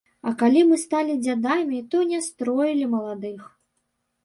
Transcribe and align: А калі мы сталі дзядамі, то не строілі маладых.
А 0.29 0.31
калі 0.37 0.61
мы 0.69 0.77
сталі 0.83 1.17
дзядамі, 1.25 1.83
то 1.93 2.03
не 2.15 2.23
строілі 2.31 2.91
маладых. 2.97 3.41